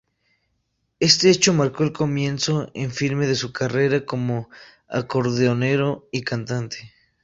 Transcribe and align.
Este 0.99 1.29
hecho 1.29 1.53
marcó 1.53 1.83
el 1.83 1.93
comienzo 1.93 2.71
en 2.73 2.89
firme 2.89 3.27
de 3.27 3.35
su 3.35 3.53
carrera 3.53 4.03
como 4.03 4.49
acordeonero 4.89 6.09
y 6.11 6.23
cantante. 6.23 6.91